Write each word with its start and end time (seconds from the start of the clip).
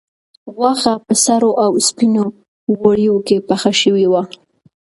غوښه 0.55 0.93
په 1.05 1.13
سرو 1.23 1.51
او 1.63 1.71
سپینو 1.87 2.23
غوړیو 2.77 3.15
کې 3.27 3.37
پخه 3.47 3.71
شوې 3.81 4.05
وه. 4.11 4.21